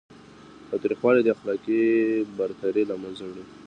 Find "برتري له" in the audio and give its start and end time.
2.37-2.95